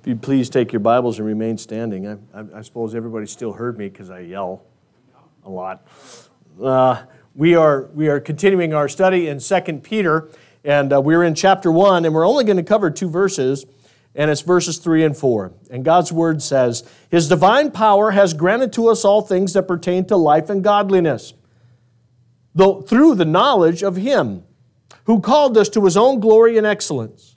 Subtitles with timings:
[0.00, 2.08] If you please take your Bibles and remain standing.
[2.08, 4.62] I, I, I suppose everybody still heard me because I yell
[5.44, 5.86] a lot.
[6.58, 7.02] Uh,
[7.34, 10.30] we, are, we are continuing our study in 2 Peter,
[10.64, 13.66] and uh, we're in chapter 1, and we're only going to cover two verses,
[14.14, 15.52] and it's verses 3 and 4.
[15.70, 20.06] And God's word says, His divine power has granted to us all things that pertain
[20.06, 21.34] to life and godliness,
[22.54, 24.44] though, through the knowledge of Him
[25.04, 27.36] who called us to His own glory and excellence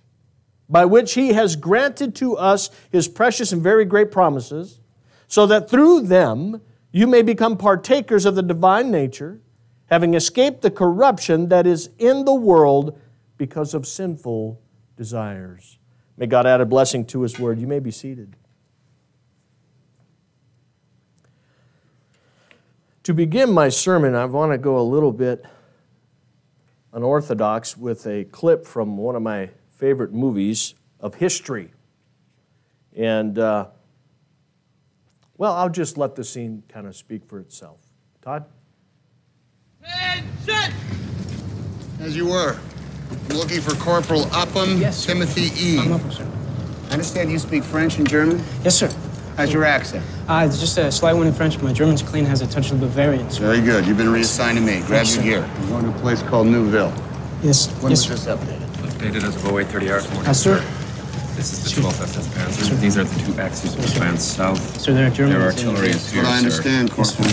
[0.70, 4.80] by which he has granted to us his precious and very great promises,
[5.27, 9.42] so that through them you may become partakers of the divine nature,
[9.88, 13.00] having escaped the corruption that is in the world
[13.38, 14.59] because of sinful
[14.95, 15.78] desires.
[16.17, 17.59] May God add a blessing to his word.
[17.59, 18.36] You may be seated.
[23.03, 25.44] To begin my sermon, I want to go a little bit
[26.94, 29.50] unorthodox with a clip from one of my
[29.84, 31.70] favorite movies of history.
[32.95, 33.66] And, uh,
[35.38, 37.81] well, I'll just let the scene kind of speak for itself.
[38.22, 38.45] Todd?
[42.00, 42.58] As you were.
[43.30, 45.06] I'm looking for Corporal Upham Yes.
[45.06, 45.78] Timothy E.
[45.80, 46.26] Upham, sir.
[46.89, 48.42] I understand you speak French and German.
[48.64, 48.89] Yes, sir.
[49.36, 50.06] How's your accent?
[50.30, 51.56] Uh, it's just a slight one in French.
[51.56, 53.42] But my German's clean, has a touch of Bavarian, sir.
[53.54, 53.86] Very good.
[53.86, 54.80] You've been reassigned to me.
[54.88, 55.30] Grab Yes, your sir.
[55.42, 55.50] gear.
[55.58, 56.94] I'm going to a place called Neuville.
[57.42, 58.36] Yes, When yes, was sir.
[58.36, 58.62] this updated?
[59.03, 60.29] Updated as of 0830 hours morning.
[60.29, 60.59] Uh, sir,
[61.35, 62.79] This is the 12th SS Panzer.
[62.79, 64.79] These are the two axes which advance south.
[64.79, 65.33] sir, there are Germans.
[65.35, 66.37] Their in- artillery is here, what I sir.
[66.37, 67.29] understand, Corporal.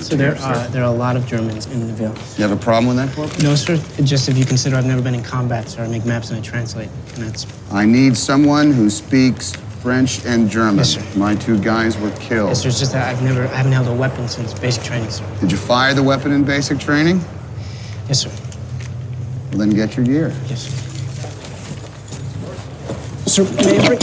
[0.00, 2.14] So there are there are a lot of Germans in Neuville.
[2.36, 3.42] You have a problem with that, Corporal?
[3.42, 3.76] No, sir.
[4.04, 5.82] Just if you consider I've never been in combat, sir.
[5.82, 9.52] I make maps and I translate, and that's I need someone who speaks
[9.82, 10.76] French and German.
[10.76, 11.02] Yes, sir.
[11.18, 12.50] My two guys were killed.
[12.50, 12.68] yes, sir.
[12.68, 15.24] It's just that I've never I haven't held a weapon since basic training, sir.
[15.40, 17.20] Did you fire the weapon in basic training?
[18.06, 18.30] Yes, sir.
[19.50, 20.32] Well, then get your gear.
[20.46, 20.74] Yes, sir.
[23.26, 23.98] Sir, may I bring?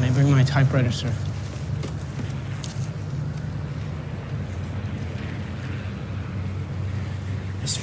[0.00, 1.12] May I bring my typewriter, sir?
[7.60, 7.82] Yes, sir.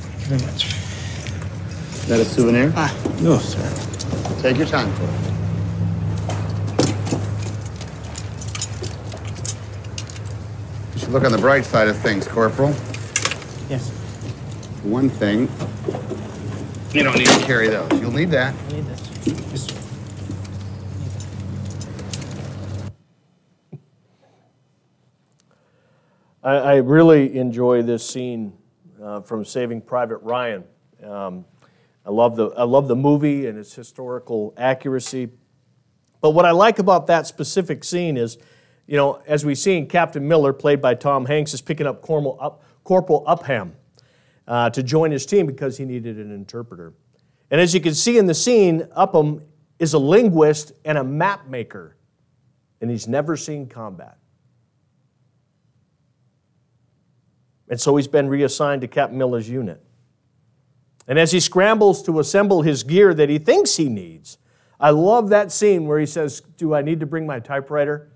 [0.00, 0.66] Thank you very much.
[0.66, 2.72] Is that a souvenir?
[2.76, 3.60] Ah, no, sir.
[4.40, 5.20] Take your time, Corporal.
[5.20, 5.25] You
[11.08, 12.70] look on the bright side of things, Corporal.
[13.68, 13.90] Yes,
[14.82, 15.48] one thing,
[16.92, 17.90] you don't need to carry those.
[18.00, 18.54] You'll need that.
[18.54, 19.10] I need this.
[19.50, 19.86] Yes.
[26.42, 28.52] I, I really enjoy this scene
[29.02, 30.62] uh, from Saving Private Ryan.
[31.02, 31.44] Um,
[32.04, 35.28] I, love the, I love the movie and its historical accuracy.
[36.20, 38.38] But what I like about that specific scene is,
[38.86, 42.02] you know, as we see in Captain Miller, played by Tom Hanks, is picking up
[42.02, 43.74] Corporal, up, Corporal Upham
[44.46, 46.92] uh, to join his team because he needed an interpreter.
[47.50, 49.42] And as you can see in the scene, Upham
[49.78, 51.96] is a linguist and a map maker,
[52.80, 54.18] and he's never seen combat.
[57.68, 59.82] And so he's been reassigned to Captain Miller's unit.
[61.08, 64.38] And as he scrambles to assemble his gear that he thinks he needs,
[64.78, 68.10] I love that scene where he says, Do I need to bring my typewriter?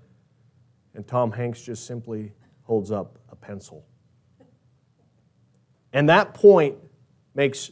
[0.93, 3.85] And Tom Hanks just simply holds up a pencil.
[5.93, 6.75] And that point
[7.33, 7.71] makes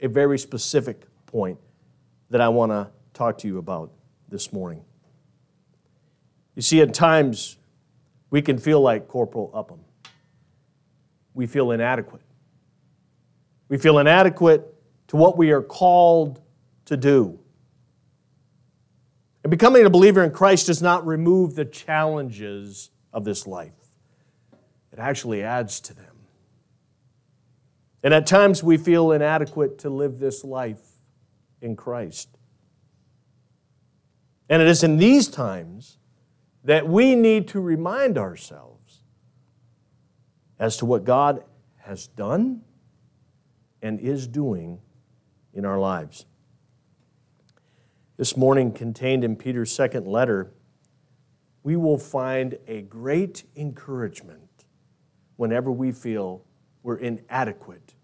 [0.00, 1.58] a very specific point
[2.30, 3.92] that I want to talk to you about
[4.28, 4.82] this morning.
[6.54, 7.56] You see, at times
[8.30, 9.80] we can feel like Corporal Upham
[11.36, 12.22] we feel inadequate.
[13.68, 14.74] We feel inadequate
[15.08, 16.40] to what we are called
[16.86, 17.38] to do.
[19.46, 23.70] And becoming a believer in Christ does not remove the challenges of this life,
[24.92, 26.16] it actually adds to them.
[28.02, 30.80] And at times we feel inadequate to live this life
[31.60, 32.28] in Christ.
[34.48, 35.98] And it is in these times
[36.64, 39.02] that we need to remind ourselves
[40.58, 41.44] as to what God
[41.76, 42.62] has done
[43.80, 44.80] and is doing
[45.54, 46.26] in our lives.
[48.16, 50.50] This morning, contained in Peter's second letter,
[51.62, 54.64] we will find a great encouragement
[55.36, 56.42] whenever we feel
[56.82, 57.94] we're inadequate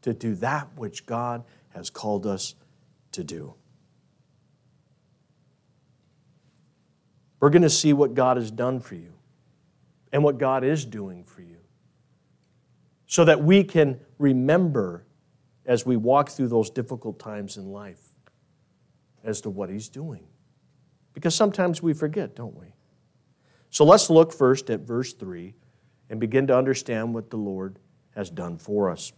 [0.00, 1.44] to do that which God
[1.74, 2.56] has called us
[3.12, 3.54] to do.
[7.38, 9.12] We're going to see what God has done for you
[10.12, 11.58] and what God is doing for you
[13.06, 15.04] so that we can remember
[15.66, 18.11] as we walk through those difficult times in life
[19.24, 20.26] as to what He's doing.
[21.14, 22.74] Because sometimes we forget, don't we?
[23.70, 25.54] So let's look first at verse 3
[26.10, 27.78] and begin to understand what the Lord
[28.14, 29.12] has done for us.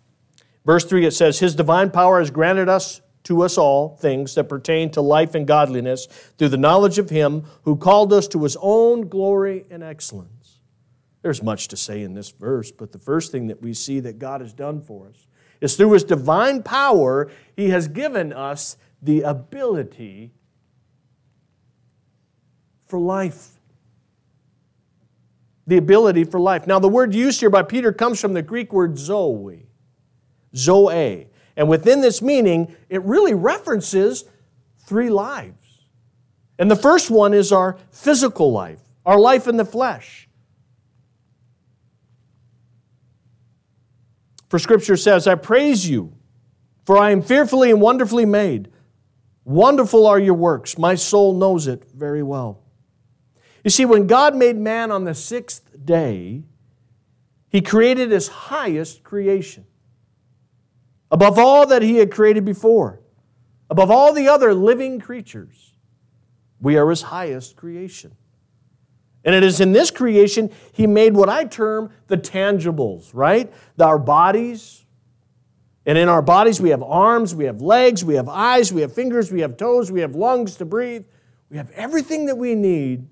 [0.65, 4.49] Verse 3 it says, His divine power has granted us to us all things that
[4.49, 6.06] pertain to life and godliness
[6.39, 10.61] through the knowledge of Him who called us to His own glory and excellence.
[11.23, 14.19] There's much to say in this verse, but the first thing that we see that
[14.19, 15.27] God has done for us
[15.61, 20.33] is through His divine power, He has given us the ability
[22.87, 23.51] for life.
[25.67, 26.67] The ability for life.
[26.67, 29.67] Now, the word used here by Peter comes from the Greek word zoe.
[30.56, 31.29] Zoe.
[31.56, 34.25] And within this meaning, it really references
[34.79, 35.85] three lives.
[36.59, 40.29] And the first one is our physical life, our life in the flesh.
[44.49, 46.12] For Scripture says, I praise you,
[46.85, 48.71] for I am fearfully and wonderfully made.
[49.44, 50.79] Wonderful are your works.
[50.79, 52.62] My soul knows it very well.
[53.62, 56.44] You see, when God made man on the sixth day,
[57.49, 59.67] he created his highest creation
[61.11, 63.00] above all that he had created before,
[63.70, 65.73] above all the other living creatures.
[66.61, 68.17] We are his highest creation.
[69.25, 73.52] And it is in this creation he made what I term the tangibles, right?
[73.79, 74.84] Our bodies.
[75.87, 78.93] And in our bodies we have arms, we have legs, we have eyes, we have
[78.93, 81.05] fingers, we have toes, we have lungs to breathe.
[81.51, 83.07] We have everything that we need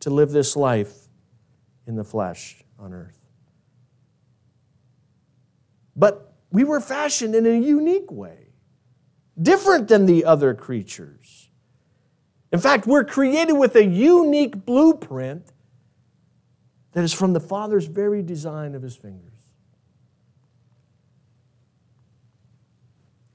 [0.00, 0.92] to live this life
[1.86, 3.18] in the flesh on earth.
[5.96, 8.48] But we were fashioned in a unique way,
[9.40, 11.48] different than the other creatures.
[12.50, 15.52] In fact, we're created with a unique blueprint
[16.92, 19.31] that is from the Father's very design of his fingers.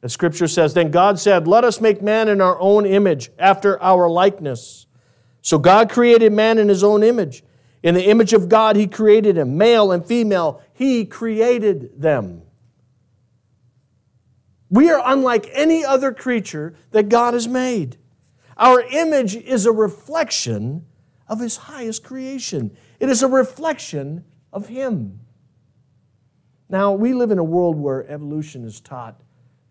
[0.03, 3.81] As Scripture says, then God said, Let us make man in our own image, after
[3.81, 4.85] our likeness.
[5.41, 7.43] So God created man in his own image.
[7.81, 12.41] In the image of God, he created him, male and female, he created them.
[14.69, 17.97] We are unlike any other creature that God has made.
[18.57, 20.85] Our image is a reflection
[21.27, 25.21] of His highest creation, it is a reflection of Him.
[26.69, 29.21] Now, we live in a world where evolution is taught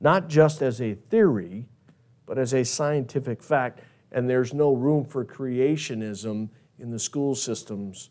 [0.00, 1.66] not just as a theory,
[2.26, 3.80] but as a scientific fact,
[4.12, 6.48] and there's no room for creationism
[6.78, 8.10] in the school systems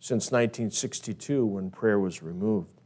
[0.00, 2.80] since 1962 when prayer was removed.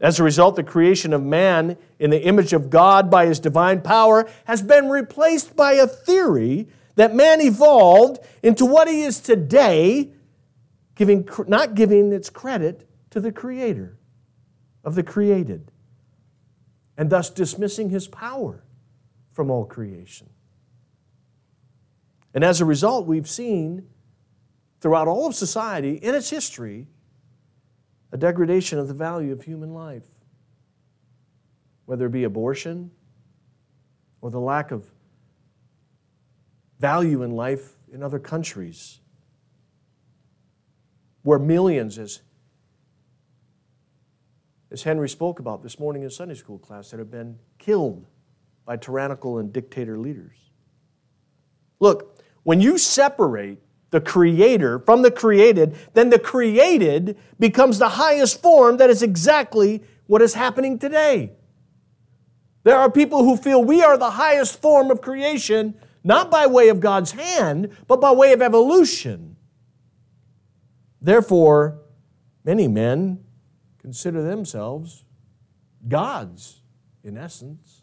[0.00, 3.80] As a result, the creation of man in the image of God by his divine
[3.80, 10.12] power has been replaced by a theory that man evolved into what he is today,
[10.94, 13.96] giving, not giving its credit to the creator
[14.84, 15.71] of the created,
[16.96, 18.62] and thus dismissing his power
[19.32, 20.28] from all creation.
[22.34, 23.88] And as a result, we've seen
[24.80, 26.88] throughout all of society in its history
[28.10, 30.06] a degradation of the value of human life,
[31.86, 32.90] whether it be abortion
[34.20, 34.90] or the lack of
[36.78, 39.00] value in life in other countries,
[41.22, 42.20] where millions, as,
[44.72, 48.06] as Henry spoke about this morning in Sunday school class, that have been killed
[48.64, 50.50] by tyrannical and dictator leaders.
[51.78, 53.58] Look, when you separate
[53.90, 59.82] the creator from the created, then the created becomes the highest form that is exactly
[60.06, 61.32] what is happening today.
[62.64, 66.68] There are people who feel we are the highest form of creation, not by way
[66.68, 69.36] of God's hand, but by way of evolution.
[71.00, 71.82] Therefore,
[72.44, 73.24] many men
[73.82, 75.04] consider themselves
[75.86, 76.62] gods
[77.04, 77.82] in essence.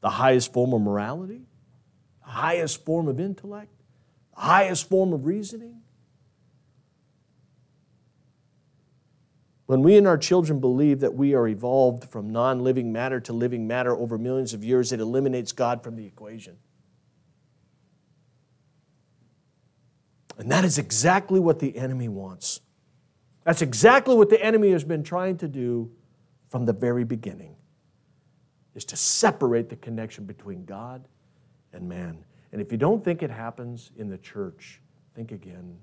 [0.00, 1.46] The highest form of morality,
[2.22, 3.70] the highest form of intellect
[4.34, 5.80] the highest form of reasoning?
[9.66, 13.32] When we and our children believe that we are evolved from non living matter to
[13.32, 16.58] living matter over millions of years, it eliminates God from the equation.
[20.36, 22.60] And that is exactly what the enemy wants.
[23.44, 25.90] That's exactly what the enemy has been trying to do
[26.48, 27.56] from the very beginning
[28.74, 31.06] is to separate the connection between God
[31.72, 32.24] and man.
[32.52, 34.80] And if you don't think it happens in the church,
[35.14, 35.76] think again.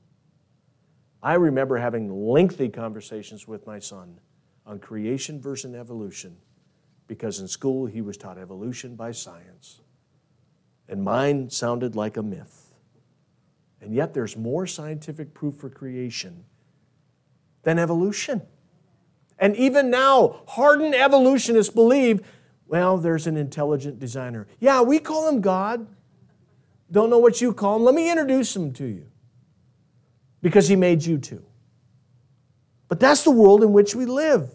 [1.24, 4.20] I remember having lengthy conversations with my son
[4.66, 6.38] on creation versus evolution
[7.08, 9.82] because in school he was taught evolution by science.
[10.88, 12.74] And mine sounded like a myth.
[13.82, 16.46] And yet there's more scientific proof for creation
[17.64, 18.42] than evolution.
[19.40, 22.22] And even now, hardened evolutionists believe,
[22.68, 24.48] well, there's an intelligent designer.
[24.60, 25.88] Yeah, we call him God
[26.92, 27.84] don't know what you call him.
[27.84, 29.06] Let me introduce him to you
[30.42, 31.44] because he made you too.
[32.90, 34.54] But that's the world in which we live.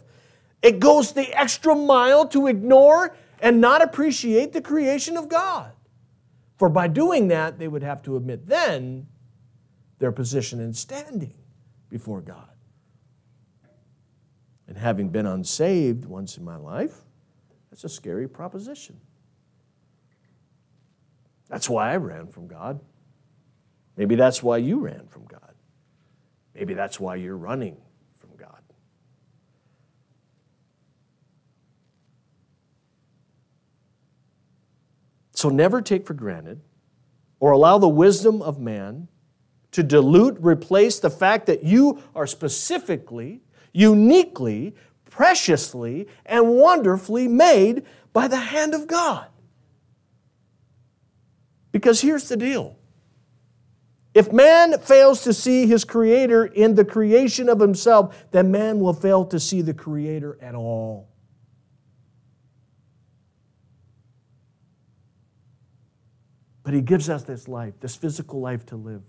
[0.60, 5.72] It goes the extra mile to ignore and not appreciate the creation of God.
[6.58, 9.06] For by doing that, they would have to admit then
[9.98, 11.34] their position and standing
[11.88, 12.50] before God.
[14.68, 17.04] And having been unsaved once in my life,
[17.70, 18.98] that's a scary proposition.
[21.48, 22.80] That's why I ran from God.
[23.96, 25.54] Maybe that's why you ran from God.
[26.54, 27.76] Maybe that's why you're running
[28.18, 28.62] from God.
[35.32, 36.60] So never take for granted
[37.40, 39.08] or allow the wisdom of man
[39.72, 43.42] to dilute, replace the fact that you are specifically,
[43.76, 44.74] uniquely,
[45.10, 49.26] preciously, and wonderfully made by the hand of God.
[51.72, 52.76] Because here's the deal
[54.14, 58.94] if man fails to see his creator in the creation of himself, then man will
[58.94, 61.10] fail to see the creator at all.
[66.62, 69.02] But he gives us this life, this physical life to live.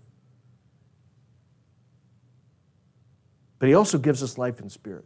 [3.58, 5.04] But he also gives us life in spirit.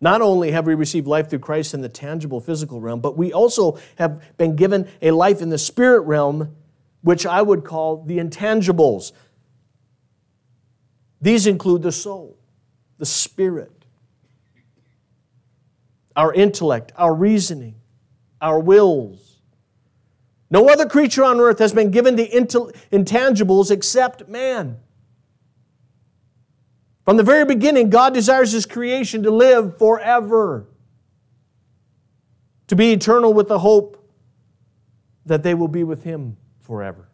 [0.00, 3.32] Not only have we received life through Christ in the tangible physical realm, but we
[3.32, 6.54] also have been given a life in the spirit realm,
[7.00, 9.12] which I would call the intangibles.
[11.20, 12.36] These include the soul,
[12.98, 13.72] the spirit,
[16.14, 17.76] our intellect, our reasoning,
[18.40, 19.40] our wills.
[20.50, 24.78] No other creature on earth has been given the intangibles except man.
[27.06, 30.66] From the very beginning, God desires His creation to live forever,
[32.66, 34.10] to be eternal with the hope
[35.24, 37.08] that they will be with Him forever.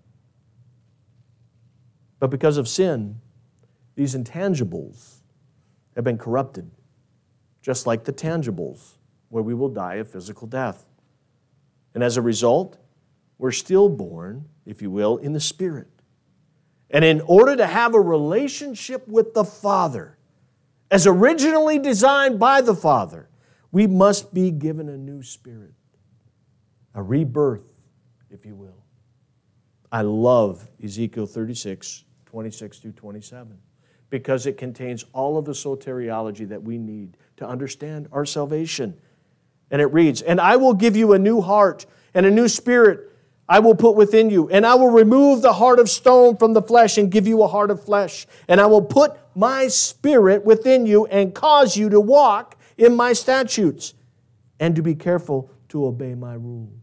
[2.19, 3.21] But because of sin,
[3.95, 5.17] these intangibles
[5.95, 6.71] have been corrupted,
[7.61, 8.93] just like the tangibles,
[9.29, 10.87] where we will die a physical death.
[11.95, 12.79] And as a result,
[13.37, 16.02] we're still born, if you will, in the Spirit.
[16.93, 20.19] And in order to have a relationship with the Father,
[20.91, 23.31] as originally designed by the Father,
[23.73, 25.73] we must be given a new spirit,
[26.95, 27.73] a rebirth,
[28.31, 28.85] if you will.
[29.91, 33.59] I love Ezekiel 36, 26 through 27,
[34.11, 38.99] because it contains all of the soteriology that we need to understand our salvation.
[39.71, 43.12] And it reads, And I will give you a new heart and a new spirit
[43.53, 46.63] I will put within you, and I will remove the heart of stone from the
[46.63, 48.27] flesh and give you a heart of flesh.
[48.49, 53.13] And I will put my spirit within you and cause you to walk in my
[53.13, 53.93] statutes
[54.59, 56.83] and to be careful to obey my rules.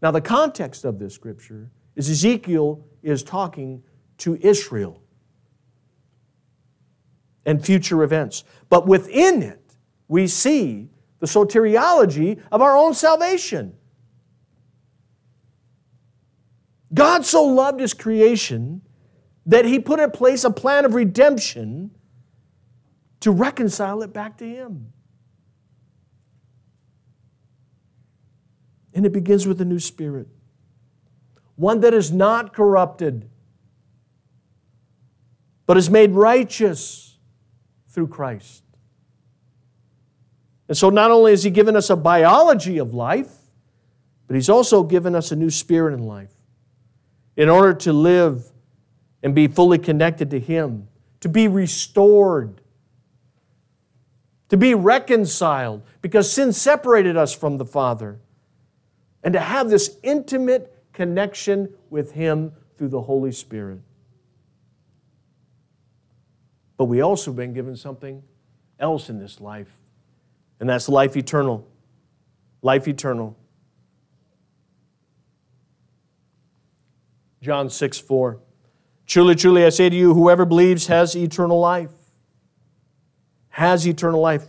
[0.00, 3.82] Now, the context of this scripture is Ezekiel is talking
[4.16, 5.02] to Israel
[7.44, 8.44] and future events.
[8.70, 9.76] But within it,
[10.08, 13.74] we see the soteriology of our own salvation.
[16.96, 18.80] God so loved his creation
[19.44, 21.90] that he put in place a plan of redemption
[23.20, 24.92] to reconcile it back to him.
[28.94, 30.26] And it begins with a new spirit,
[31.56, 33.28] one that is not corrupted,
[35.66, 37.18] but is made righteous
[37.90, 38.62] through Christ.
[40.66, 43.32] And so, not only has He given us a biology of life,
[44.26, 46.35] but He's also given us a new spirit in life
[47.36, 48.50] in order to live
[49.22, 50.88] and be fully connected to Him,
[51.20, 52.60] to be restored,
[54.48, 58.18] to be reconciled, because sin separated us from the Father,
[59.22, 63.80] and to have this intimate connection with Him through the Holy Spirit.
[66.76, 68.22] But we also been given something
[68.78, 69.72] else in this life,
[70.60, 71.66] and that's life eternal.
[72.62, 73.36] Life eternal.
[77.46, 78.40] John 6 4.
[79.06, 81.92] Truly, truly, I say to you, whoever believes has eternal life.
[83.50, 84.42] Has eternal life.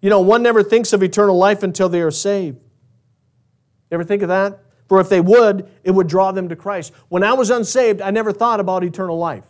[0.00, 2.58] You know, one never thinks of eternal life until they are saved.
[2.58, 4.58] You ever think of that?
[4.88, 6.92] For if they would, it would draw them to Christ.
[7.08, 9.46] When I was unsaved, I never thought about eternal life.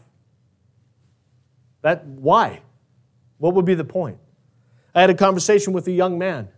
[1.81, 2.61] That why?
[3.39, 4.19] What would be the point?
[4.95, 6.51] I had a conversation with a young man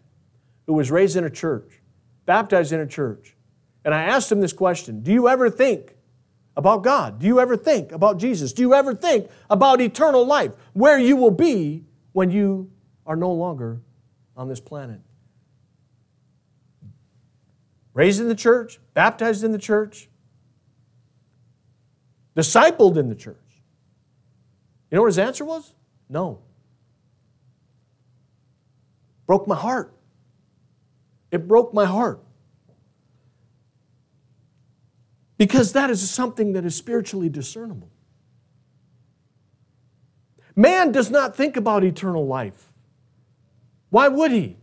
[0.67, 1.81] who was raised in a church,
[2.27, 3.34] baptized in a church,
[3.85, 5.95] and I asked him this question Do you ever think
[6.57, 7.19] about God?
[7.19, 8.53] Do you ever think about Jesus?
[8.53, 12.71] Do you ever think about eternal life, where you will be when you
[13.07, 13.81] are no longer
[14.37, 15.01] on this planet?
[17.93, 20.09] Raised in the church, baptized in the church,
[22.37, 23.37] discipled in the church.
[24.91, 25.75] You know what his answer was?
[26.09, 26.41] No.
[29.27, 29.93] Broke my heart.
[31.31, 32.24] It broke my heart.
[35.45, 37.91] Because that is something that is spiritually discernible.
[40.57, 42.73] Man does not think about eternal life.
[43.91, 44.57] Why would he?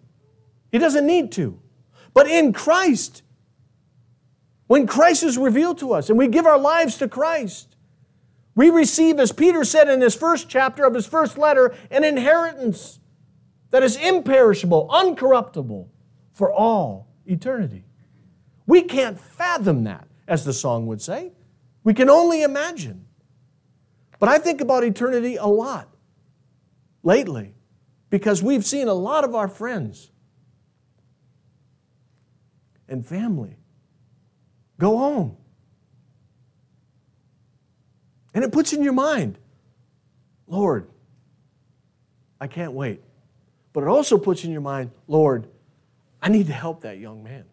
[0.72, 1.60] He doesn't need to.
[2.16, 3.22] But in Christ,
[4.66, 7.76] when Christ is revealed to us and we give our lives to Christ,
[8.56, 13.00] we receive, as Peter said in his first chapter of his first letter, an inheritance
[13.70, 15.90] that is imperishable, uncorruptible
[16.34, 17.84] for all eternity.
[18.66, 21.34] We can't fathom that, as the song would say.
[21.84, 23.06] We can only imagine.
[24.18, 25.94] But I think about eternity a lot
[27.04, 27.54] lately
[28.10, 30.10] because we've seen a lot of our friends
[32.88, 33.58] and family
[34.80, 35.36] go home.
[38.34, 39.38] And it puts in your mind,
[40.48, 40.88] Lord,
[42.40, 43.04] I can't wait.
[43.74, 45.48] But it also puts in your mind, Lord,
[46.22, 47.44] I need to help that young man.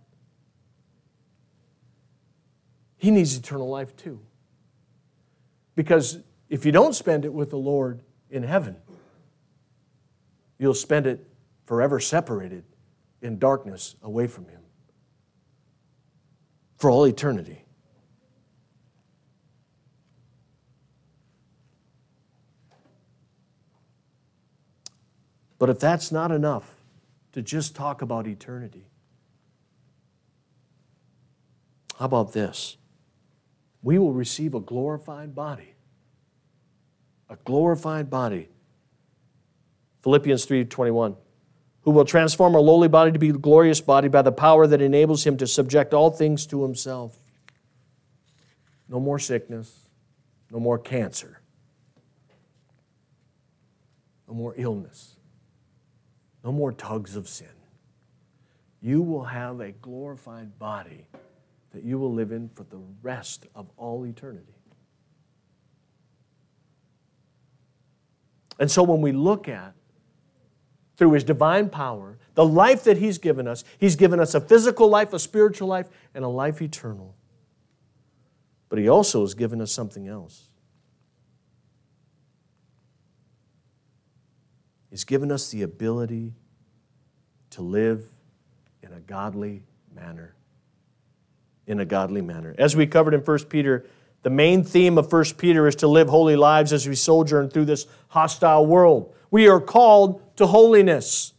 [2.99, 4.21] He needs eternal life too.
[5.75, 8.77] Because if you don't spend it with the Lord in heaven,
[10.59, 11.25] you'll spend it
[11.65, 12.65] forever separated
[13.23, 14.61] in darkness away from Him
[16.77, 17.65] for all eternity.
[25.59, 26.77] But if that's not enough
[27.33, 28.87] to just talk about eternity,
[31.99, 32.77] how about this?
[33.83, 35.75] We will receive a glorified body.
[37.29, 38.49] A glorified body.
[40.03, 41.17] Philippians 3:21
[41.89, 44.83] who will transform our lowly body to be a glorious body by the power that
[44.83, 47.17] enables him to subject all things to himself.
[48.91, 49.89] No more sickness,
[50.51, 51.41] no more cancer,
[54.29, 55.17] no more illness,
[56.45, 57.49] no more tugs of sin.
[58.83, 61.07] You will have a glorified body
[61.73, 64.55] that you will live in for the rest of all eternity.
[68.59, 69.75] And so when we look at
[70.99, 73.65] through His divine power, the life that He's given us.
[73.79, 77.15] He's given us a physical life, a spiritual life, and a life eternal.
[78.69, 80.49] But He also has given us something else.
[84.91, 86.35] He's given us the ability
[87.51, 88.05] to live
[88.83, 89.63] in a godly
[89.95, 90.35] manner.
[91.69, 92.55] In a godly manner.
[92.59, 93.87] As we covered in 1 Peter,
[94.23, 97.67] the main theme of 1 Peter is to live holy lives as we sojourn through
[97.67, 99.15] this hostile world.
[99.31, 101.35] We are called to holiness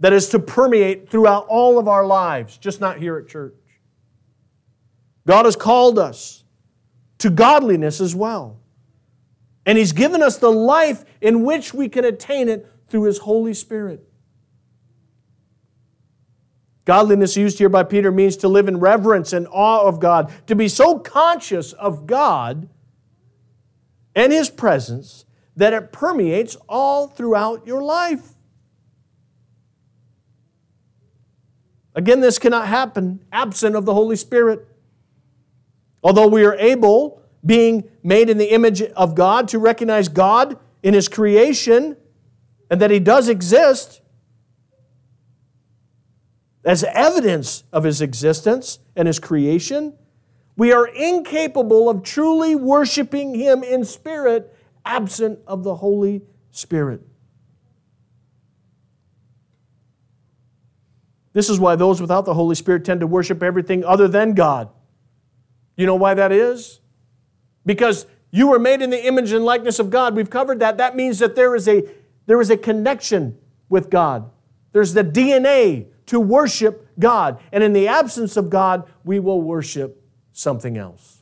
[0.00, 3.54] that is to permeate throughout all of our lives, just not here at church.
[5.26, 6.44] God has called us
[7.18, 8.60] to godliness as well.
[9.64, 13.54] And He's given us the life in which we can attain it through His Holy
[13.54, 14.09] Spirit.
[16.84, 20.56] Godliness used here by Peter means to live in reverence and awe of God, to
[20.56, 22.68] be so conscious of God
[24.14, 25.24] and His presence
[25.56, 28.34] that it permeates all throughout your life.
[31.94, 34.66] Again, this cannot happen absent of the Holy Spirit.
[36.02, 40.94] Although we are able, being made in the image of God, to recognize God in
[40.94, 41.96] His creation
[42.70, 43.99] and that He does exist
[46.64, 49.94] as evidence of His existence and His creation,
[50.56, 57.00] we are incapable of truly worshiping Him in spirit absent of the Holy Spirit.
[61.32, 64.68] This is why those without the Holy Spirit tend to worship everything other than God.
[65.76, 66.80] You know why that is?
[67.64, 70.14] Because you were made in the image and likeness of God.
[70.14, 70.78] We've covered that.
[70.78, 71.84] That means that there is a,
[72.26, 74.30] there is a connection with God.
[74.72, 77.40] There's the DNA to worship God.
[77.50, 81.20] And in the absence of God, we will worship something else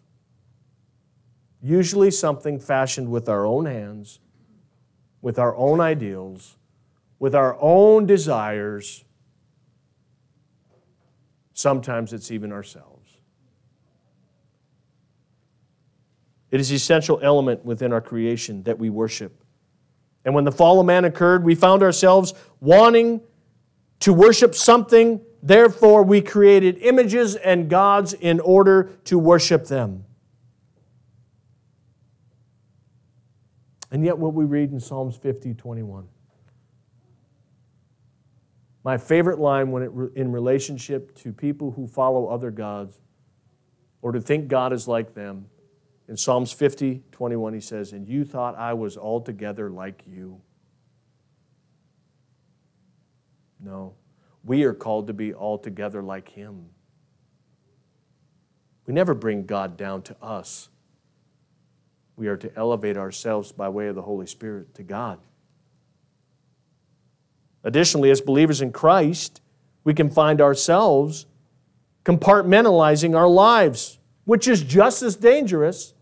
[1.63, 4.21] usually something fashioned with our own hands,
[5.21, 6.57] with our own ideals,
[7.19, 9.05] with our own desires.
[11.53, 12.95] Sometimes it's even ourselves.
[16.51, 19.43] It is an essential element within our creation that we worship.
[20.25, 23.21] And when the fall of man occurred, we found ourselves wanting
[24.01, 25.21] to worship something.
[25.43, 30.05] Therefore, we created images and gods in order to worship them.
[33.91, 36.09] And yet, what we read in Psalms 50 21.
[38.85, 43.01] My favorite line when it, in relationship to people who follow other gods
[44.03, 45.47] or to think God is like them
[46.09, 50.41] In Psalms 50, 21, he says, And you thought I was altogether like you.
[53.61, 53.95] No,
[54.45, 56.67] we are called to be altogether like him.
[58.87, 60.71] We never bring God down to us.
[62.17, 65.19] We are to elevate ourselves by way of the Holy Spirit to God.
[67.65, 69.41] Additionally, as believers in Christ,
[69.85, 71.27] we can find ourselves
[72.05, 75.95] compartmentalizing our lives, which is just as dangerous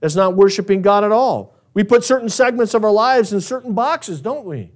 [0.00, 1.54] as not worshiping God at all.
[1.74, 4.72] We put certain segments of our lives in certain boxes, don't we?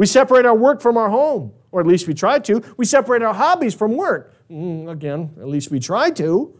[0.00, 2.64] We separate our work from our home, or at least we try to.
[2.78, 4.32] We separate our hobbies from work.
[4.50, 6.58] Mm, again, at least we try to.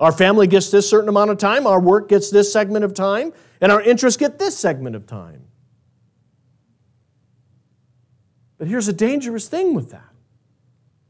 [0.00, 3.32] Our family gets this certain amount of time, our work gets this segment of time,
[3.60, 5.44] and our interests get this segment of time.
[8.58, 10.10] But here's a dangerous thing with that.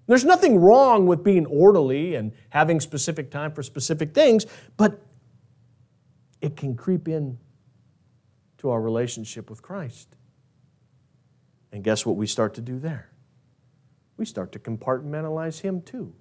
[0.06, 4.44] There's nothing wrong with being orderly and having specific time for specific things,
[4.76, 5.00] but
[6.42, 7.38] it can creep in
[8.64, 10.16] to our relationship with Christ.
[11.70, 13.10] And guess what we start to do there?
[14.16, 16.14] We start to compartmentalize Him too.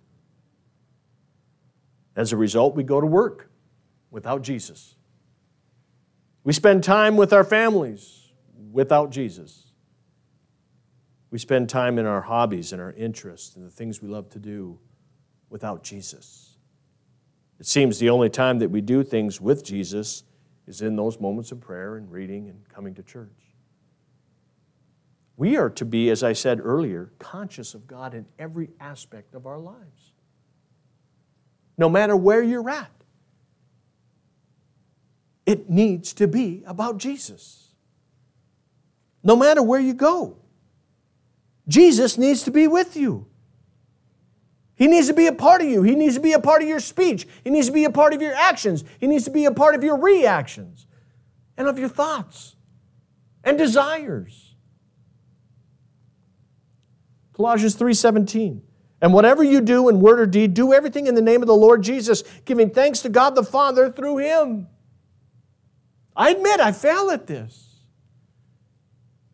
[2.18, 3.50] As a result, we go to work
[4.12, 4.98] without Jesus.
[6.44, 8.34] We spend time with our families
[8.74, 9.72] without Jesus.
[11.32, 14.40] We spend time in our hobbies and our interests and the things we love to
[14.40, 14.80] do
[15.50, 16.58] without Jesus.
[17.58, 20.24] It seems the only time that we do things with Jesus
[20.68, 23.30] is in those moments of prayer and reading and coming to church.
[25.36, 29.46] We are to be, as I said earlier, conscious of God in every aspect of
[29.46, 30.14] our lives
[31.78, 32.92] no matter where you're at.
[35.46, 37.70] It needs to be about Jesus.
[39.24, 40.38] No matter where you go,
[41.68, 43.28] Jesus needs to be with you.
[44.76, 45.84] He needs to be a part of you.
[45.84, 47.28] He needs to be a part of your speech.
[47.44, 48.84] He needs to be a part of your actions.
[49.00, 50.88] He needs to be a part of your reactions
[51.58, 52.56] and of your thoughts
[53.44, 54.56] and desires.
[57.34, 58.62] Colossians 3:17
[59.02, 61.56] and whatever you do in word or deed, do everything in the name of the
[61.56, 64.68] Lord Jesus, giving thanks to God the Father through him.
[66.16, 67.82] I admit I fail at this.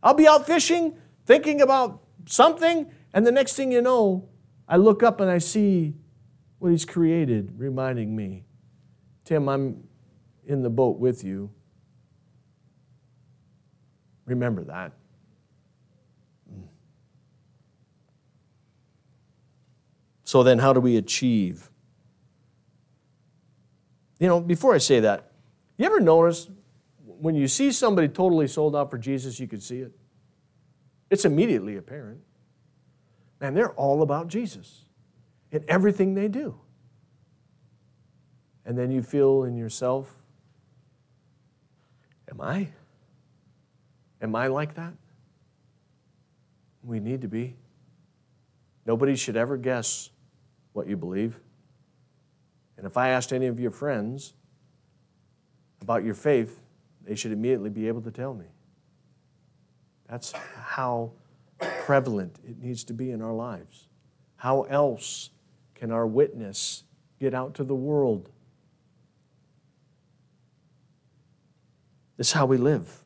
[0.02, 4.30] I'll be out fishing, thinking about something, and the next thing you know,
[4.70, 5.96] I look up and I see
[6.60, 8.46] what He's created, reminding me,
[9.26, 9.84] Tim, I'm
[10.46, 11.50] in the boat with you.
[14.26, 14.94] Remember that.
[20.24, 21.72] So then, how do we achieve?
[24.20, 25.32] You know, before I say that,
[25.78, 26.48] you ever notice
[27.04, 29.92] when you see somebody totally sold out for Jesus, you can see it?
[31.10, 32.22] It's immediately apparent.
[33.39, 34.86] Man, they're all about Jesus
[35.52, 36.60] in everything they do.
[38.65, 40.19] And then you feel in yourself,
[42.30, 42.69] Am I?
[44.21, 44.93] Am I like that?
[46.84, 47.56] We need to be.
[48.86, 50.10] Nobody should ever guess
[50.73, 51.39] what you believe.
[52.78, 54.34] And if I asked any of your friends
[55.82, 56.62] about your faith,
[57.06, 58.45] they should immediately be able to tell me.
[60.08, 61.12] That's how
[61.89, 63.88] prevalent it needs to be in our lives.
[64.36, 65.32] How else
[65.73, 66.84] can our witness
[67.19, 68.30] get out to the world?
[72.15, 73.04] This is how we live.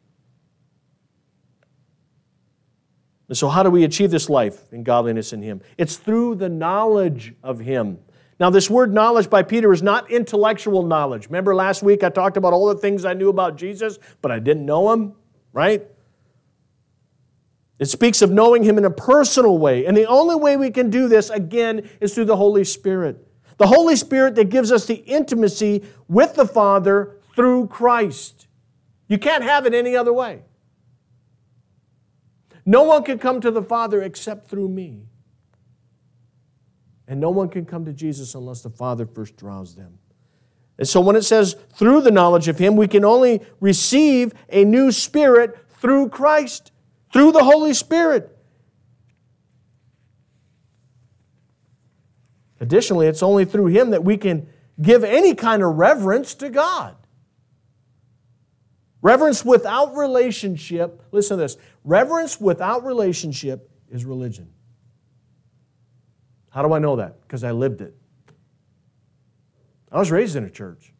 [3.30, 5.62] And so, how do we achieve this life in godliness in Him?
[5.78, 8.00] It's through the knowledge of Him.
[8.38, 11.28] Now, this word knowledge by Peter is not intellectual knowledge.
[11.28, 14.40] Remember last week I talked about all the things I knew about Jesus, but I
[14.40, 15.14] didn't know Him,
[15.54, 15.88] right?
[17.80, 19.86] It speaks of knowing Him in a personal way.
[19.86, 23.28] And the only way we can do this, again, is through the Holy Spirit.
[23.58, 28.48] The Holy Spirit that gives us the intimacy with the Father through Christ.
[29.08, 30.44] You can't have it any other way.
[32.66, 35.04] No one can come to the Father except through me.
[37.08, 40.00] And no one can come to Jesus unless the Father first draws them.
[40.78, 44.64] And so when it says through the knowledge of Him, we can only receive a
[44.64, 46.72] new spirit through Christ,
[47.14, 48.36] through the Holy Spirit.
[52.60, 54.48] Additionally, it's only through Him that we can
[54.82, 56.96] give any kind of reverence to God.
[59.02, 64.50] Reverence without relationship, listen to this reverence without relationship is religion.
[66.50, 67.22] How do I know that?
[67.22, 67.96] Because I lived it.
[69.92, 70.94] I was raised in a church.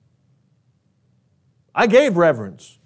[1.74, 2.78] I gave reverence,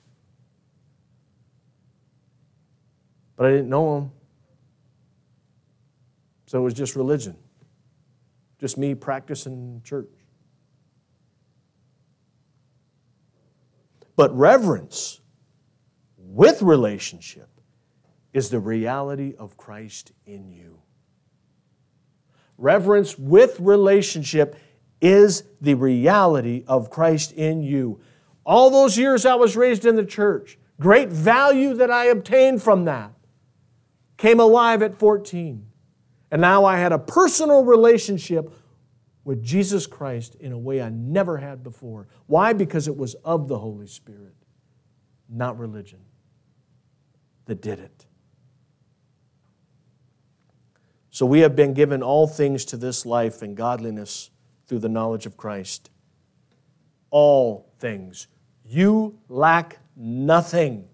[3.38, 4.12] but I didn't know him.
[6.47, 7.38] So it was just religion,
[8.60, 10.10] just me practicing church.
[14.15, 15.21] But reverence
[16.17, 17.50] with relationship
[18.34, 20.80] is the reality of Christ in you.
[22.58, 24.56] Reverence with relationship
[25.00, 28.00] is the reality of Christ in you.
[28.45, 32.86] All those years I was raised in the church, great value that I obtained from
[32.86, 33.12] that
[34.17, 35.65] came alive at 14.
[36.32, 38.53] And now I had a personal relationship
[39.23, 42.08] with Jesus Christ in a way I never had before.
[42.27, 42.53] Why?
[42.53, 44.36] Because it was of the Holy Spirit,
[45.30, 45.99] not religion,
[47.45, 48.06] that did it.
[51.10, 54.30] So we have been given all things to this life and godliness
[54.67, 55.89] through the knowledge of Christ.
[57.10, 58.27] All things.
[58.63, 60.88] You lack nothing.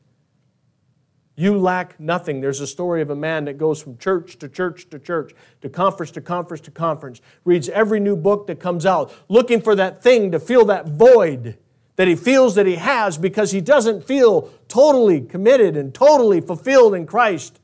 [1.36, 2.42] You lack nothing.
[2.42, 5.70] There's a story of a man that goes from church to church to church, to
[5.70, 10.04] conference to conference to conference, reads every new book that comes out, looking for that
[10.04, 11.58] thing to fill that void
[11.96, 16.96] that he feels that he has because he doesn't feel totally committed and totally fulfilled
[16.96, 17.60] in Christ.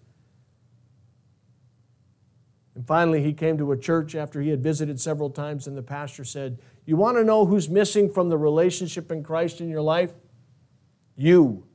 [2.75, 5.83] And finally, he came to a church after he had visited several times, and the
[5.83, 9.81] pastor said, You want to know who's missing from the relationship in Christ in your
[9.81, 10.13] life?
[11.15, 11.65] You.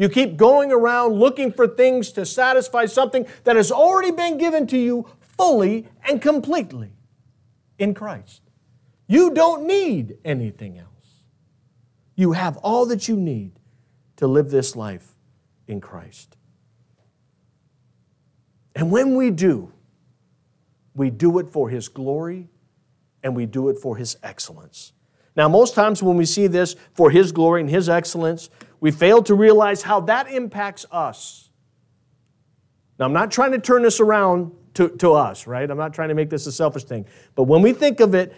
[0.00, 4.66] You keep going around looking for things to satisfy something that has already been given
[4.68, 6.92] to you fully and completely
[7.78, 8.40] in Christ.
[9.06, 11.26] You don't need anything else.
[12.16, 13.52] You have all that you need
[14.16, 15.16] to live this life
[15.68, 16.34] in Christ.
[18.74, 19.70] And when we do,
[20.94, 22.48] we do it for His glory
[23.22, 24.94] and we do it for His excellence.
[25.36, 28.48] Now, most times when we see this for His glory and His excellence,
[28.80, 31.50] we fail to realize how that impacts us.
[32.98, 35.70] Now, I'm not trying to turn this around to, to us, right?
[35.70, 37.06] I'm not trying to make this a selfish thing.
[37.34, 38.34] But when we think of it,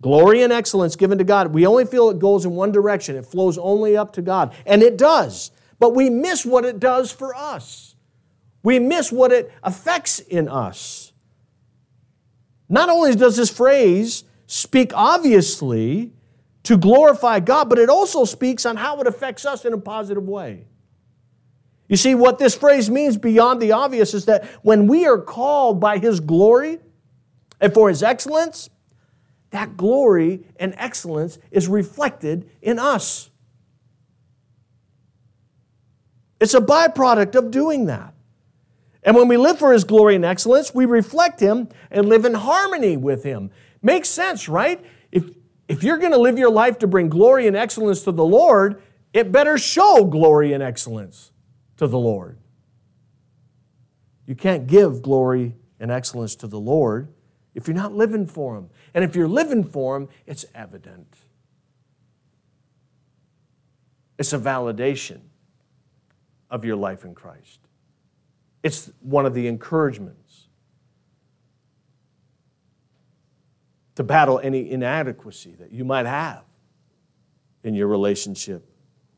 [0.00, 3.16] glory and excellence given to God, we only feel it goes in one direction.
[3.16, 4.54] It flows only up to God.
[4.66, 5.50] And it does.
[5.78, 7.94] But we miss what it does for us,
[8.62, 11.12] we miss what it affects in us.
[12.68, 16.12] Not only does this phrase speak obviously
[16.64, 20.28] to glorify God, but it also speaks on how it affects us in a positive
[20.28, 20.66] way.
[21.88, 25.80] You see, what this phrase means beyond the obvious is that when we are called
[25.80, 26.78] by His glory
[27.60, 28.70] and for His excellence,
[29.50, 33.28] that glory and excellence is reflected in us.
[36.40, 38.14] It's a byproduct of doing that.
[39.02, 42.34] And when we live for His glory and excellence, we reflect Him and live in
[42.34, 43.50] harmony with Him.
[43.82, 44.82] Makes sense, right?
[45.10, 45.24] If,
[45.72, 48.82] if you're going to live your life to bring glory and excellence to the Lord,
[49.14, 51.32] it better show glory and excellence
[51.78, 52.36] to the Lord.
[54.26, 57.08] You can't give glory and excellence to the Lord
[57.54, 58.68] if you're not living for Him.
[58.92, 61.16] And if you're living for Him, it's evident.
[64.18, 65.20] It's a validation
[66.50, 67.60] of your life in Christ.
[68.62, 70.21] It's one of the encouragements
[73.94, 76.44] to battle any inadequacy that you might have
[77.62, 78.68] in your relationship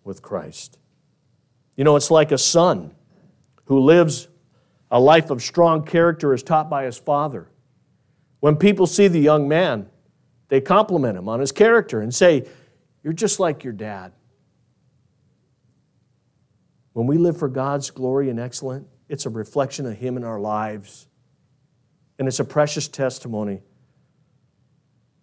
[0.02, 0.78] with Christ.
[1.76, 2.94] You know, it's like a son
[3.66, 4.28] who lives
[4.90, 7.48] a life of strong character as taught by his father.
[8.40, 9.88] When people see the young man,
[10.48, 12.46] they compliment him on his character and say,
[13.02, 14.12] You're just like your dad.
[16.92, 20.40] When we live for God's glory and excellence, it's a reflection of Him in our
[20.40, 21.08] lives.
[22.18, 23.62] And it's a precious testimony.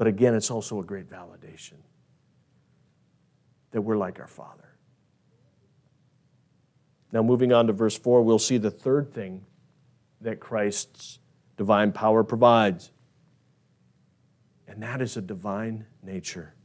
[0.02, 1.76] But again, it's also a great validation
[3.70, 4.74] that we're like our Father.
[7.12, 9.46] Now, moving on to verse 4, we'll see the third thing
[10.22, 11.20] that Christ's
[11.56, 12.90] divine power provides,
[14.68, 16.56] and that is a divine nature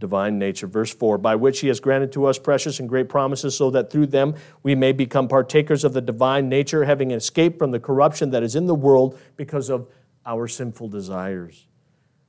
[0.00, 0.66] divine nature.
[0.66, 3.92] Verse 4 By which he has granted to us precious and great promises, so that
[3.92, 4.34] through them
[4.64, 8.56] we may become partakers of the divine nature, having escaped from the corruption that is
[8.56, 9.86] in the world because of
[10.24, 11.66] our sinful desires.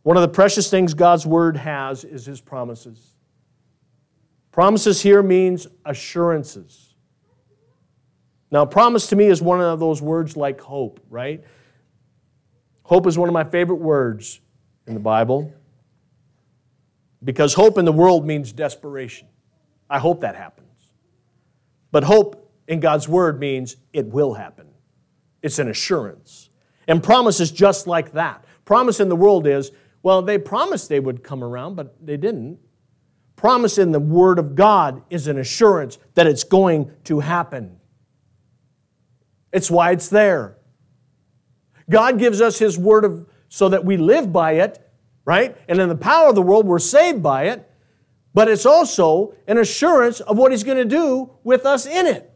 [0.04, 3.16] One of the precious things God's word has is his promises.
[4.52, 6.96] Promises here means assurances.
[8.52, 11.44] Now, promise to me is one of those words like hope, right?
[12.84, 14.42] Hope is one of my favorite words
[14.88, 15.54] in the Bible
[17.24, 19.28] because hope in the world means desperation.
[19.90, 20.68] I hope that happens.
[21.92, 24.68] But hope in God's word means it will happen.
[25.42, 26.50] It's an assurance.
[26.88, 28.44] And promise is just like that.
[28.66, 29.72] Promise in the world is,
[30.04, 32.60] well, they promised they would come around, but they didn't.
[33.36, 37.78] Promise in the word of God is an assurance that it's going to happen.
[39.52, 40.58] It's why it's there.
[41.90, 44.92] God gives us his word of so that we live by it
[45.26, 45.56] right?
[45.68, 47.70] And in the power of the world, we're saved by it,
[48.34, 52.31] but it's also an assurance of what He's going to do with us in it.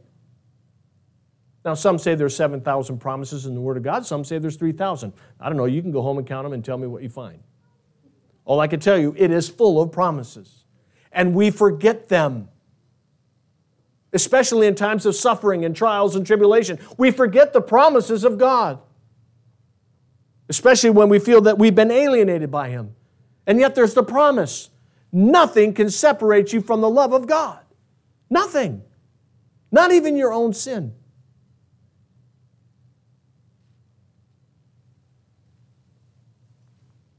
[1.65, 5.11] Now, some say there's 7,000 promises in the Word of God, some say there's 3,000.
[5.39, 7.09] I don't know, you can go home and count them and tell me what you
[7.09, 7.39] find.
[8.45, 10.63] All I can tell you, it is full of promises.
[11.11, 12.49] And we forget them
[14.15, 16.79] especially in times of suffering and trials and tribulation.
[16.97, 18.79] We forget the promises of God,
[20.47, 22.95] especially when we feel that we've been alienated by Him.
[23.45, 24.69] And yet there's the promise
[25.11, 27.59] nothing can separate you from the love of God.
[28.29, 28.83] Nothing.
[29.69, 30.93] Not even your own sin.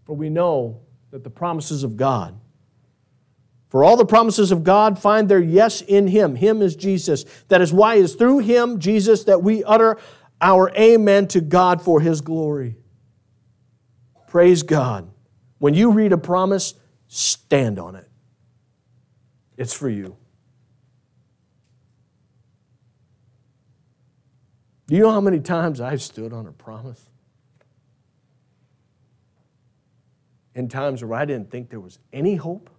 [0.06, 2.38] For we know that the promises of God
[3.68, 6.36] for all the promises of God find their yes in Him.
[6.36, 7.24] Him is Jesus.
[7.48, 9.98] That is why it is through Him, Jesus, that we utter
[10.40, 12.76] our amen to God for His glory.
[14.28, 15.10] Praise God.
[15.58, 16.74] When you read a promise,
[17.08, 18.08] stand on it.
[19.56, 20.16] It's for you.
[24.86, 27.10] Do you know how many times I've stood on a promise?
[30.56, 32.70] In times where I didn't think there was any hope?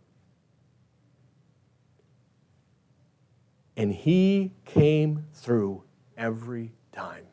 [3.78, 5.84] And he came through
[6.18, 7.26] every time.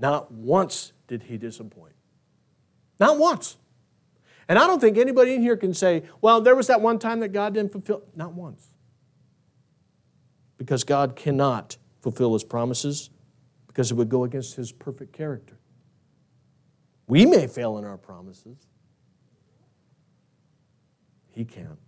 [0.00, 1.94] Not once did he disappoint.
[2.98, 3.58] Not once.
[4.48, 7.20] And I don't think anybody in here can say, well, there was that one time
[7.20, 8.02] that God didn't fulfill.
[8.16, 8.74] Not once.
[10.58, 13.10] Because God cannot fulfill his promises
[13.68, 15.56] because it would go against his perfect character.
[17.06, 18.66] We may fail in our promises,
[21.32, 21.78] he can't.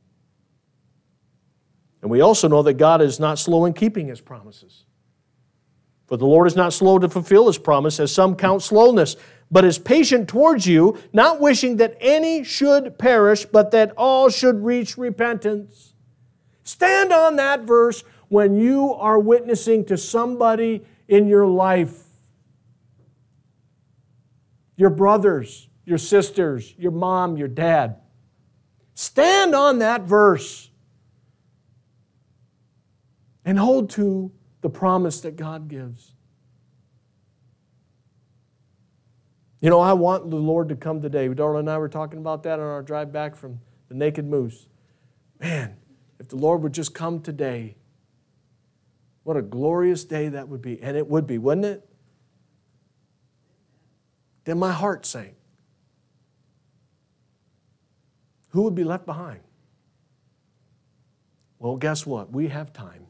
[2.03, 4.85] And we also know that God is not slow in keeping his promises.
[6.07, 9.17] For the Lord is not slow to fulfill his promise, as some count slowness,
[9.51, 14.65] but is patient towards you, not wishing that any should perish, but that all should
[14.65, 15.95] reach repentance.
[16.63, 22.05] Stand on that verse when you are witnessing to somebody in your life
[24.77, 27.97] your brothers, your sisters, your mom, your dad.
[28.95, 30.71] Stand on that verse
[33.45, 36.13] and hold to the promise that God gives.
[39.61, 41.29] You know, I want the Lord to come today.
[41.29, 44.69] Darla and I were talking about that on our drive back from the Naked Moose.
[45.41, 45.77] Man,
[46.21, 47.77] if the Lord would just come today,
[49.23, 50.81] what a glorious day that would be.
[50.83, 51.89] And it would be, wouldn't it?
[54.45, 55.35] Then my heart sank.
[58.55, 59.41] Who would be left behind?
[61.59, 62.33] Well, guess what?
[62.33, 63.05] We have time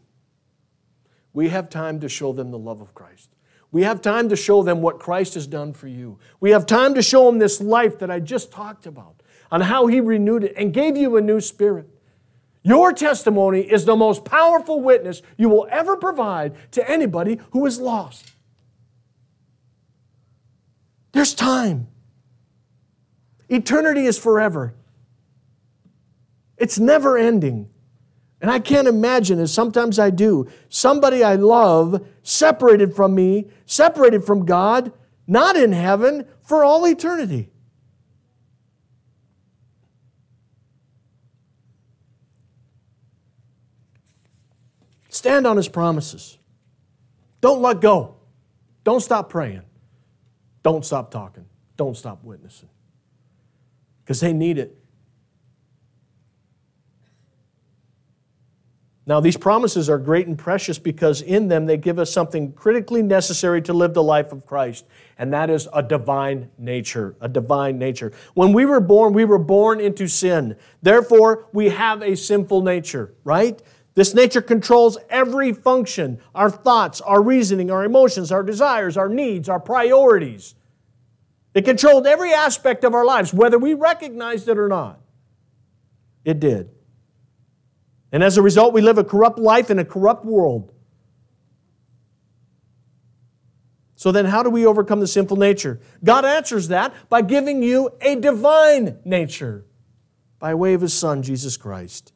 [1.34, 3.28] we have time to show them the love of Christ.
[3.72, 6.18] We have time to show them what Christ has done for you.
[6.38, 9.88] We have time to show them this life that I just talked about, on how
[9.88, 11.88] He renewed it and gave you a new spirit.
[12.62, 17.80] Your testimony is the most powerful witness you will ever provide to anybody who is
[17.80, 18.30] lost.
[21.12, 21.88] There's time.
[23.48, 24.72] Eternity is forever.
[26.64, 27.68] It's never ending.
[28.40, 34.24] And I can't imagine, as sometimes I do, somebody I love separated from me, separated
[34.24, 34.90] from God,
[35.26, 37.50] not in heaven for all eternity.
[45.10, 46.38] Stand on his promises.
[47.42, 48.14] Don't let go.
[48.84, 49.64] Don't stop praying.
[50.62, 51.44] Don't stop talking.
[51.76, 52.70] Don't stop witnessing.
[54.02, 54.78] Because they need it.
[59.06, 63.02] Now, these promises are great and precious because in them they give us something critically
[63.02, 64.86] necessary to live the life of Christ,
[65.18, 67.14] and that is a divine nature.
[67.20, 68.12] A divine nature.
[68.32, 70.56] When we were born, we were born into sin.
[70.80, 73.60] Therefore, we have a sinful nature, right?
[73.94, 79.50] This nature controls every function our thoughts, our reasoning, our emotions, our desires, our needs,
[79.50, 80.54] our priorities.
[81.52, 84.98] It controlled every aspect of our lives, whether we recognized it or not.
[86.24, 86.73] It did.
[88.14, 90.72] And as a result, we live a corrupt life in a corrupt world.
[93.96, 95.80] So then, how do we overcome the sinful nature?
[96.04, 99.66] God answers that by giving you a divine nature
[100.38, 102.12] by way of His Son, Jesus Christ.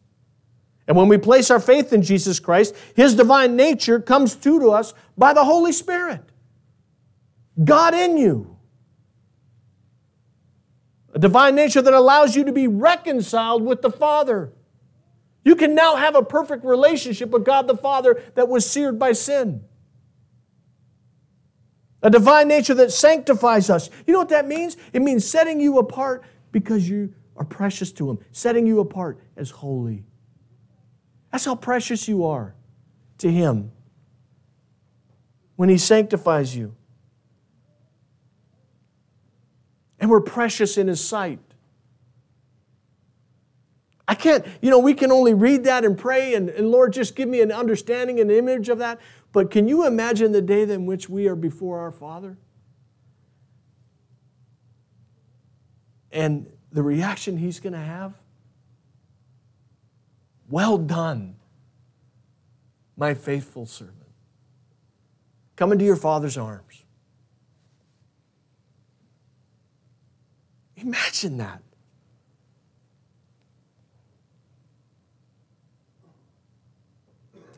[0.87, 4.95] And when we place our faith in Jesus Christ, His divine nature comes to, us
[5.17, 6.23] by the Holy Spirit.
[7.65, 8.57] God in you.
[11.13, 14.53] A divine nature that allows you to be reconciled with the Father.
[15.49, 19.13] You can now have a perfect relationship with God the Father that was seared by
[19.13, 19.65] sin.
[22.03, 23.89] A divine nature that sanctifies us.
[24.07, 24.77] You know what that means?
[24.93, 26.23] It means setting you apart
[26.53, 30.05] Because you are precious to Him, setting you apart as holy.
[31.33, 32.55] That's how precious you are
[33.17, 33.73] to Him
[35.57, 36.75] when He sanctifies you.
[39.99, 41.48] And we're precious in His sight.
[44.09, 47.15] I can't, you know, we can only read that and pray, and, and Lord, just
[47.15, 48.99] give me an understanding and image of that.
[49.33, 52.39] But can you imagine the day in which we are before our Father?
[56.11, 58.15] And the reaction He's going to have?
[60.49, 61.37] Well done,
[62.97, 63.95] my faithful servant.
[65.55, 66.85] Come into your Father's arms.
[70.77, 71.61] Imagine that.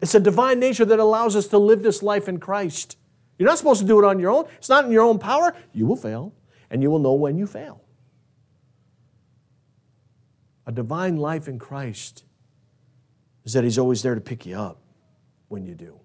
[0.01, 2.96] It's a divine nature that allows us to live this life in Christ.
[3.38, 4.46] You're not supposed to do it on your own.
[4.57, 5.55] It's not in your own power.
[5.72, 6.34] You will fail,
[6.70, 7.82] and you will know when you fail.
[10.66, 12.24] A divine life in Christ
[13.44, 14.80] is that He's always there to pick you up
[15.48, 15.98] when you do.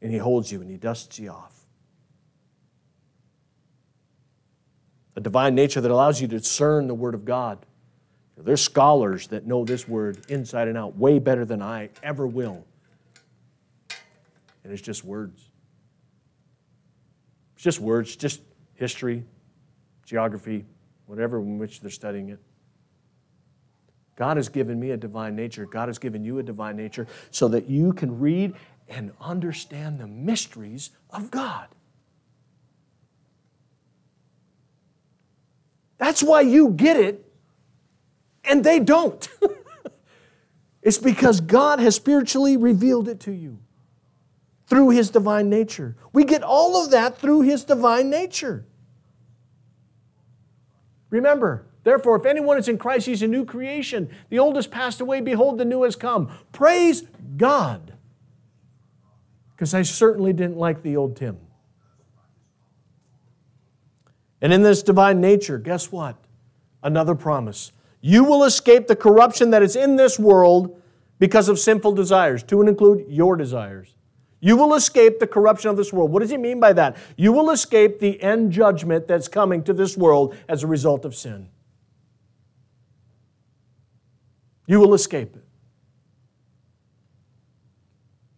[0.00, 1.66] And He holds you and He dusts you off.
[5.16, 7.66] A divine nature that allows you to discern the Word of God
[8.36, 12.64] there's scholars that know this word inside and out way better than I ever will.
[14.64, 15.48] And it's just words.
[17.54, 18.40] It's just words, just
[18.74, 19.24] history,
[20.04, 20.64] geography,
[21.06, 22.40] whatever in which they're studying it.
[24.16, 25.66] God has given me a divine nature.
[25.66, 28.54] God has given you a divine nature so that you can read
[28.88, 31.68] and understand the mysteries of God.
[35.98, 37.24] That's why you get it
[38.48, 39.28] and they don't.
[40.82, 43.58] it's because God has spiritually revealed it to you
[44.66, 45.96] through His divine nature.
[46.12, 48.66] We get all of that through His divine nature.
[51.10, 54.10] Remember, therefore, if anyone is in Christ, he's a new creation.
[54.30, 56.28] The old has passed away, behold, the new has come.
[56.50, 57.04] Praise
[57.36, 57.92] God.
[59.54, 61.38] Because I certainly didn't like the old Tim.
[64.40, 66.16] And in this divine nature, guess what?
[66.82, 67.70] Another promise.
[68.06, 70.78] You will escape the corruption that is in this world
[71.18, 73.94] because of sinful desires, to and include your desires.
[74.40, 76.12] You will escape the corruption of this world.
[76.12, 76.98] What does he mean by that?
[77.16, 81.14] You will escape the end judgment that's coming to this world as a result of
[81.14, 81.48] sin.
[84.66, 85.44] You will escape it.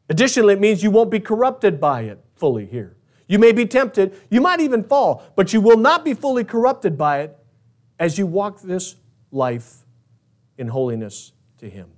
[0.09, 2.97] Additionally, it means you won't be corrupted by it fully here.
[3.27, 6.97] You may be tempted, you might even fall, but you will not be fully corrupted
[6.97, 7.37] by it
[7.99, 8.95] as you walk this
[9.37, 9.85] life
[10.59, 11.91] in holiness to Him.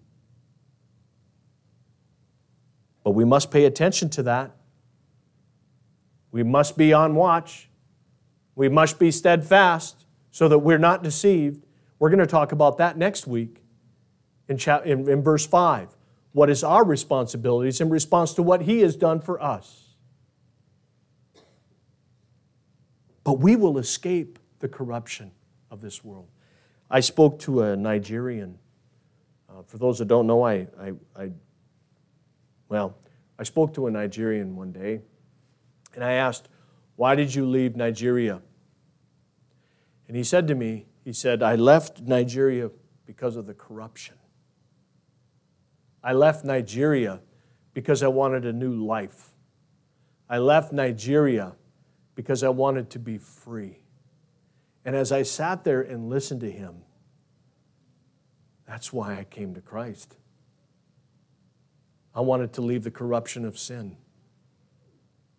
[3.05, 4.51] But we must pay attention to that.
[6.31, 7.71] We must be on watch.
[8.55, 11.65] We must be steadfast so that we're not deceived.
[11.99, 13.63] We're going to talk about that next week
[14.49, 15.97] in, in, verse 5.
[16.33, 19.95] What is our responsibilities in response to what He has done for us?
[23.25, 25.31] But we will escape the corruption
[25.71, 26.29] of this world.
[26.91, 28.59] I spoke to a Nigerian.
[29.49, 31.31] Uh, for those that don't know, I, I, I,
[32.69, 32.97] well,
[33.39, 35.01] I spoke to a Nigerian one day,
[35.95, 36.49] and I asked,
[36.97, 38.41] Why did you leave Nigeria?
[40.07, 42.71] And he said to me, He said, I left Nigeria
[43.05, 44.15] because of the corruption.
[46.03, 47.21] I left Nigeria
[47.75, 49.31] because I wanted a new life.
[50.29, 51.55] I left Nigeria
[52.15, 53.79] because I wanted to be free.
[54.89, 56.77] And as I sat there and listened to him,
[58.67, 60.17] that's why I came to Christ.
[62.15, 63.99] I wanted to leave the corruption of sin.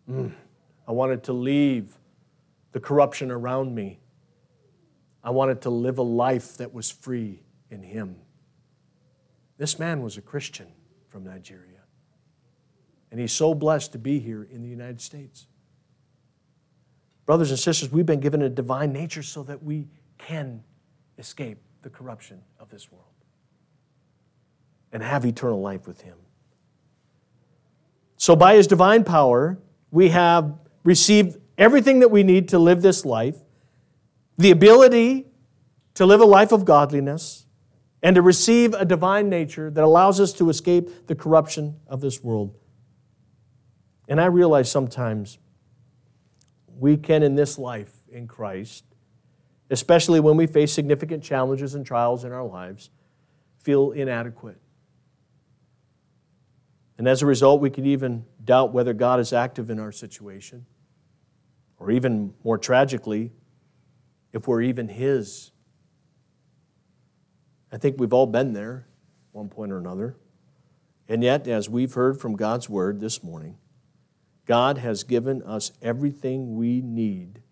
[0.08, 0.34] Mm.
[0.88, 1.98] I wanted to leave
[2.74, 4.00] the corruption around me.
[5.24, 7.42] I wanted to live a life that was free
[7.72, 8.18] in Him.
[9.58, 10.68] This man was a Christian
[11.08, 11.82] from Nigeria.
[13.10, 15.48] And he's so blessed to be here in the United States.
[17.30, 20.64] Brothers and sisters, we've been given a divine nature so that we can
[21.20, 23.06] escape the corruption of this world
[24.92, 26.18] and have eternal life with Him.
[28.18, 29.60] So, by His divine power,
[29.92, 33.36] we have received everything that we need to live this life
[34.40, 35.28] the ability
[35.94, 37.46] to live a life of godliness
[38.02, 42.24] and to receive a divine nature that allows us to escape the corruption of this
[42.24, 42.58] world.
[44.08, 45.38] And I realize sometimes
[46.80, 48.84] we can in this life in Christ,
[49.70, 52.90] especially when we face significant challenges and trials in our lives,
[53.60, 54.60] feel inadequate.
[56.98, 60.66] And as a result, we can even doubt whether God is active in our situation.
[61.78, 63.32] Or even more tragically,
[64.34, 65.52] if we're even His.
[67.72, 68.88] I think we've all been there,
[69.32, 70.18] one point or another.
[71.08, 73.58] And yet, as we've heard from God's Word this morning,
[74.50, 77.44] God has given us everything we need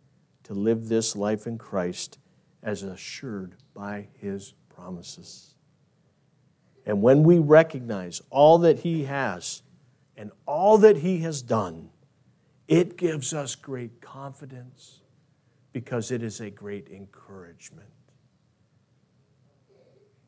[0.41, 2.17] to live this life in Christ
[2.63, 5.53] as assured by His promises.
[6.87, 9.61] And when we recognize all that He has
[10.15, 11.91] and all that He has done,
[12.67, 15.01] it gives us great confidence
[15.73, 17.89] because it is a great encouragement.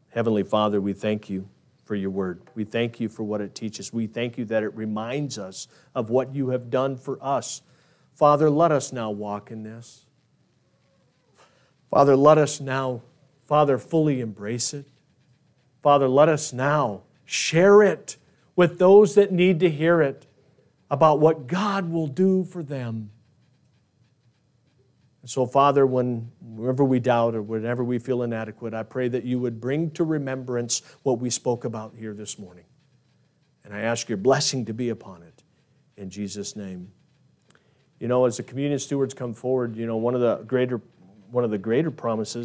[0.10, 1.50] Heavenly Father, we thank you
[1.90, 2.40] for your word.
[2.54, 3.92] We thank you for what it teaches.
[3.92, 7.64] We thank you that it reminds us of what you have done for us.
[8.14, 10.06] Father, let us now walk in this.
[11.90, 13.02] Father, let us now,
[13.48, 14.86] Father, fully embrace it.
[15.82, 18.18] Father, let us now share it
[18.56, 20.28] with those that need to hear it
[20.92, 23.10] about what God will do for them.
[25.30, 29.38] So, Father, when, whenever we doubt or whenever we feel inadequate, I pray that you
[29.38, 32.66] would bring to remembrance what we spoke about here this morning.
[33.64, 35.44] And I ask your blessing to be upon it.
[35.98, 36.92] In Jesus' name.
[38.00, 40.82] You know, as the communion stewards come forward, you know, one of the greater,
[41.30, 42.38] one of the greater promises